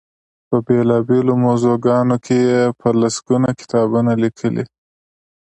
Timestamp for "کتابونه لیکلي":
3.59-4.63